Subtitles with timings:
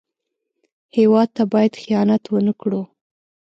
[0.97, 2.81] هېواد ته باید خیانت ونه کړو